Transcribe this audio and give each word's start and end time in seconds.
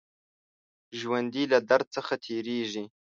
ژوندي 0.99 1.43
له 1.51 1.59
درد 1.69 1.87
څخه 1.95 2.13
تېرېږي 2.25 2.85